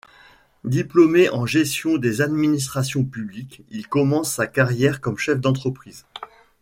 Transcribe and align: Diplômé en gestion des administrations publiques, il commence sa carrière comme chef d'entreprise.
Diplômé 0.63 1.29
en 1.29 1.45
gestion 1.45 1.99
des 1.99 2.21
administrations 2.21 3.05
publiques, 3.05 3.61
il 3.69 3.87
commence 3.87 4.31
sa 4.33 4.47
carrière 4.47 4.99
comme 4.99 5.19
chef 5.19 5.39
d'entreprise. 5.39 6.07